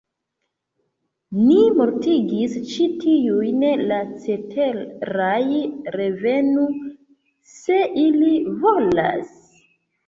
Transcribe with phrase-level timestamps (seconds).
[1.49, 5.45] Ni mortigis ĉi tiujn; la ceteraj
[6.01, 6.67] revenu,
[7.61, 8.35] se ili
[8.67, 9.35] volas!